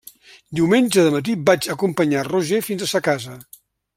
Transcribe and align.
Diumenge 0.59 1.03
de 1.07 1.11
matí 1.15 1.35
vaig 1.51 1.69
acompanyar 1.75 2.25
Roger 2.31 2.63
fins 2.71 2.87
a 2.87 2.91
sa 2.95 3.05
casa. 3.11 3.37